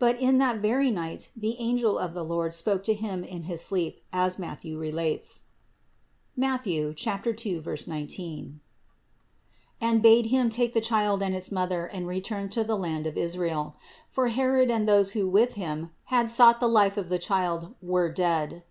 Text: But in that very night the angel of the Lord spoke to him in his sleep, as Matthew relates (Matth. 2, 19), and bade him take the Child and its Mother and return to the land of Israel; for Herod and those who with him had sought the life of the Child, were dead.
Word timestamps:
But 0.00 0.20
in 0.20 0.38
that 0.38 0.56
very 0.56 0.90
night 0.90 1.28
the 1.36 1.54
angel 1.60 1.96
of 1.96 2.12
the 2.12 2.24
Lord 2.24 2.52
spoke 2.54 2.82
to 2.82 2.92
him 2.92 3.22
in 3.22 3.44
his 3.44 3.62
sleep, 3.64 4.02
as 4.12 4.36
Matthew 4.36 4.76
relates 4.76 5.42
(Matth. 6.36 6.64
2, 6.64 6.96
19), 7.86 8.60
and 9.80 10.02
bade 10.02 10.26
him 10.26 10.48
take 10.50 10.72
the 10.72 10.80
Child 10.80 11.22
and 11.22 11.36
its 11.36 11.52
Mother 11.52 11.86
and 11.86 12.08
return 12.08 12.48
to 12.48 12.64
the 12.64 12.76
land 12.76 13.06
of 13.06 13.16
Israel; 13.16 13.76
for 14.08 14.26
Herod 14.26 14.72
and 14.72 14.88
those 14.88 15.12
who 15.12 15.28
with 15.28 15.52
him 15.54 15.90
had 16.06 16.28
sought 16.28 16.58
the 16.58 16.66
life 16.66 16.96
of 16.96 17.08
the 17.08 17.20
Child, 17.20 17.76
were 17.80 18.10
dead. 18.10 18.64